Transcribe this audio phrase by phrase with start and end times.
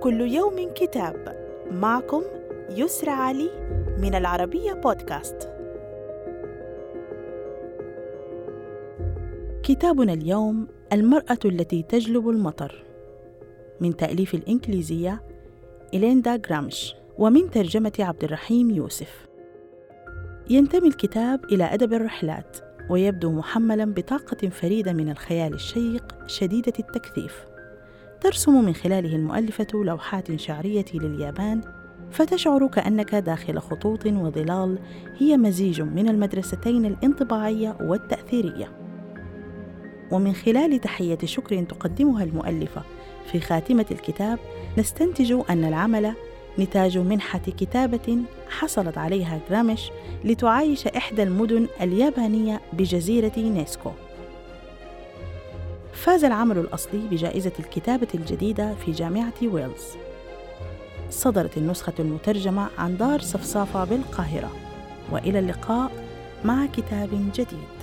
[0.00, 1.36] كل يوم كتاب.
[1.70, 2.22] معكم
[2.70, 3.50] يسرى علي
[3.98, 5.50] من العربية بودكاست.
[9.62, 12.84] كتابنا اليوم المرأة التي تجلب المطر.
[13.80, 15.22] من تأليف الإنجليزية
[15.94, 19.26] إليندا جرامش ومن ترجمة عبد الرحيم يوسف.
[20.50, 22.56] ينتمي الكتاب إلى أدب الرحلات
[22.90, 27.44] ويبدو محملا بطاقة فريدة من الخيال الشيق شديدة التكثيف.
[28.20, 31.60] ترسم من خلاله المؤلفة لوحات شعرية لليابان
[32.10, 34.78] فتشعر كأنك داخل خطوط وظلال
[35.18, 38.72] هي مزيج من المدرستين الانطباعية والتأثيرية
[40.12, 42.82] ومن خلال تحية شكر تقدمها المؤلفة
[43.32, 44.38] في خاتمة الكتاب
[44.78, 46.14] نستنتج أن العمل
[46.58, 48.18] نتاج منحة كتابة
[48.50, 49.90] حصلت عليها جرامش
[50.24, 53.90] لتعايش إحدى المدن اليابانية بجزيرة نيسكو.
[55.98, 59.96] فاز العمل الأصلي بجائزة الكتابة الجديدة في جامعة ويلز.
[61.10, 64.50] صدرت النسخة المترجمة عن دار صفصافة بالقاهرة.
[65.10, 65.92] وإلى اللقاء
[66.44, 67.77] مع كتاب جديد.